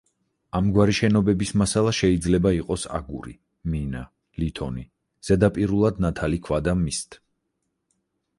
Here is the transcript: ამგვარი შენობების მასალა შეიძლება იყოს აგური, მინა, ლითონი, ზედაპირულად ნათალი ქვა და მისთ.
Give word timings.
ამგვარი 0.59 0.93
შენობების 0.99 1.51
მასალა 1.61 1.91
შეიძლება 1.97 2.51
იყოს 2.59 2.85
აგური, 3.01 3.35
მინა, 3.75 4.01
ლითონი, 4.45 4.87
ზედაპირულად 5.29 6.03
ნათალი 6.07 6.43
ქვა 6.49 6.61
და 6.71 6.77
მისთ. 6.83 7.21